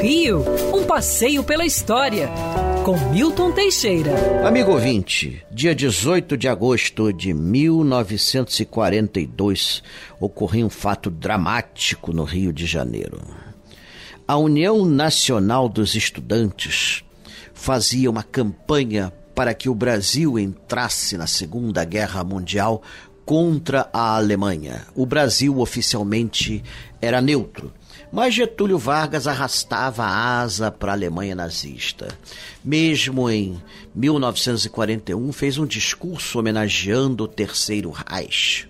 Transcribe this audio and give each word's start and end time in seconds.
Rio, 0.00 0.44
um 0.74 0.84
passeio 0.84 1.42
pela 1.42 1.64
história, 1.64 2.28
com 2.84 2.96
Milton 3.10 3.50
Teixeira. 3.50 4.46
Amigo 4.46 4.70
ouvinte, 4.72 5.42
dia 5.50 5.74
18 5.74 6.36
de 6.36 6.46
agosto 6.46 7.12
de 7.12 7.34
1942, 7.34 9.82
ocorreu 10.20 10.66
um 10.66 10.70
fato 10.70 11.10
dramático 11.10 12.12
no 12.12 12.22
Rio 12.24 12.52
de 12.52 12.66
Janeiro. 12.66 13.20
A 14.28 14.36
União 14.36 14.84
Nacional 14.84 15.68
dos 15.68 15.94
Estudantes 15.94 17.04
fazia 17.52 18.10
uma 18.10 18.22
campanha 18.22 19.12
para 19.34 19.54
que 19.54 19.68
o 19.68 19.74
Brasil 19.74 20.38
entrasse 20.38 21.16
na 21.16 21.26
Segunda 21.26 21.84
Guerra 21.84 22.22
Mundial 22.22 22.80
contra 23.24 23.88
a 23.92 24.14
Alemanha. 24.16 24.86
O 24.94 25.04
Brasil 25.04 25.58
oficialmente 25.58 26.62
era 27.00 27.20
neutro 27.20 27.72
mas 28.12 28.34
Getúlio 28.34 28.78
Vargas 28.78 29.26
arrastava 29.26 30.04
a 30.04 30.40
asa 30.40 30.70
para 30.70 30.92
a 30.92 30.94
Alemanha 30.94 31.34
nazista. 31.34 32.08
Mesmo 32.64 33.28
em 33.28 33.60
1941, 33.94 35.32
fez 35.32 35.58
um 35.58 35.66
discurso 35.66 36.38
homenageando 36.38 37.24
o 37.24 37.28
Terceiro 37.28 37.90
Reich. 37.90 38.68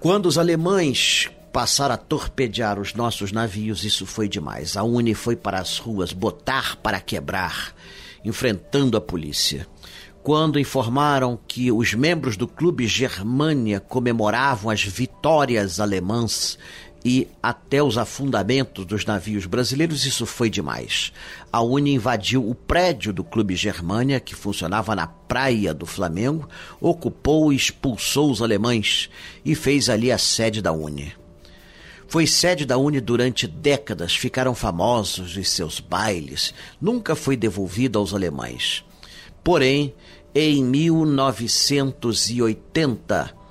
Quando 0.00 0.26
os 0.26 0.38
alemães 0.38 1.30
passaram 1.52 1.94
a 1.94 1.98
torpedear 1.98 2.78
os 2.78 2.94
nossos 2.94 3.32
navios, 3.32 3.84
isso 3.84 4.06
foi 4.06 4.28
demais. 4.28 4.76
A 4.76 4.82
Uni 4.82 5.14
foi 5.14 5.36
para 5.36 5.58
as 5.58 5.78
ruas 5.78 6.12
botar 6.12 6.76
para 6.76 7.00
quebrar, 7.00 7.74
enfrentando 8.24 8.96
a 8.96 9.00
polícia 9.00 9.66
quando 10.24 10.58
informaram 10.58 11.38
que 11.46 11.70
os 11.70 11.92
membros 11.92 12.34
do 12.34 12.48
Clube 12.48 12.86
Germânia 12.86 13.78
comemoravam 13.78 14.70
as 14.70 14.82
vitórias 14.82 15.78
alemãs 15.78 16.58
e 17.04 17.28
até 17.42 17.82
os 17.82 17.98
afundamentos 17.98 18.86
dos 18.86 19.04
navios 19.04 19.44
brasileiros, 19.44 20.06
isso 20.06 20.24
foi 20.24 20.48
demais. 20.48 21.12
A 21.52 21.60
Uni 21.60 21.92
invadiu 21.92 22.48
o 22.48 22.54
prédio 22.54 23.12
do 23.12 23.22
Clube 23.22 23.54
Germânia, 23.54 24.18
que 24.18 24.34
funcionava 24.34 24.96
na 24.96 25.06
praia 25.06 25.74
do 25.74 25.84
Flamengo, 25.84 26.48
ocupou 26.80 27.52
e 27.52 27.56
expulsou 27.56 28.30
os 28.30 28.40
alemães 28.40 29.10
e 29.44 29.54
fez 29.54 29.90
ali 29.90 30.10
a 30.10 30.16
sede 30.16 30.62
da 30.62 30.72
Uni. 30.72 31.12
Foi 32.08 32.26
sede 32.26 32.64
da 32.64 32.78
Uni 32.78 33.02
durante 33.02 33.46
décadas, 33.46 34.16
ficaram 34.16 34.54
famosos 34.54 35.36
os 35.36 35.50
seus 35.50 35.80
bailes, 35.80 36.54
nunca 36.80 37.14
foi 37.14 37.36
devolvido 37.36 37.98
aos 37.98 38.14
alemães. 38.14 38.82
Porém, 39.42 39.94
em 40.34 40.64
1980, 40.64 43.43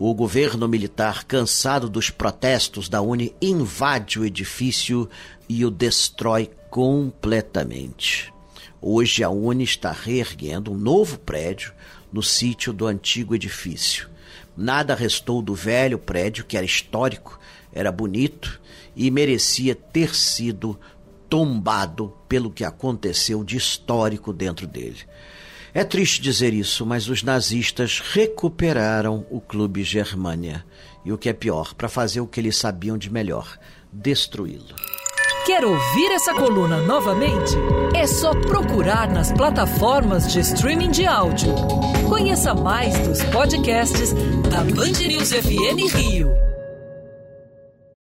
o 0.00 0.14
governo 0.14 0.68
militar, 0.68 1.24
cansado 1.24 1.88
dos 1.88 2.08
protestos 2.08 2.88
da 2.88 3.02
Uni, 3.02 3.34
invade 3.42 4.20
o 4.20 4.24
edifício 4.24 5.10
e 5.48 5.64
o 5.64 5.70
destrói 5.72 6.48
completamente. 6.70 8.32
Hoje 8.80 9.24
a 9.24 9.28
Uni 9.28 9.64
está 9.64 9.90
reerguendo 9.90 10.70
um 10.70 10.76
novo 10.76 11.18
prédio 11.18 11.72
no 12.12 12.22
sítio 12.22 12.72
do 12.72 12.86
antigo 12.86 13.34
edifício. 13.34 14.08
Nada 14.56 14.94
restou 14.94 15.42
do 15.42 15.52
velho 15.52 15.98
prédio, 15.98 16.44
que 16.44 16.56
era 16.56 16.64
histórico, 16.64 17.36
era 17.72 17.90
bonito 17.90 18.60
e 18.94 19.10
merecia 19.10 19.74
ter 19.74 20.14
sido 20.14 20.78
tombado 21.28 22.14
pelo 22.28 22.52
que 22.52 22.62
aconteceu 22.62 23.42
de 23.42 23.56
histórico 23.56 24.32
dentro 24.32 24.64
dele. 24.64 25.00
É 25.74 25.84
triste 25.84 26.20
dizer 26.20 26.54
isso, 26.54 26.86
mas 26.86 27.08
os 27.08 27.22
nazistas 27.22 28.00
recuperaram 28.00 29.26
o 29.30 29.40
Clube 29.40 29.82
Germânia. 29.82 30.64
E 31.04 31.12
o 31.12 31.18
que 31.18 31.28
é 31.28 31.32
pior, 31.32 31.74
para 31.74 31.88
fazer 31.88 32.20
o 32.20 32.26
que 32.26 32.40
eles 32.40 32.56
sabiam 32.56 32.98
de 32.98 33.10
melhor: 33.10 33.58
destruí-lo. 33.92 34.74
Quer 35.46 35.64
ouvir 35.64 36.12
essa 36.12 36.34
coluna 36.34 36.82
novamente? 36.82 37.54
É 37.94 38.06
só 38.06 38.32
procurar 38.34 39.10
nas 39.10 39.32
plataformas 39.32 40.30
de 40.30 40.40
streaming 40.40 40.90
de 40.90 41.06
áudio. 41.06 41.54
Conheça 42.06 42.54
mais 42.54 42.98
dos 43.06 43.22
podcasts 43.24 44.12
da 44.50 44.58
Band 44.58 45.06
News 45.06 45.32
FM 45.32 45.94
Rio. 45.94 46.47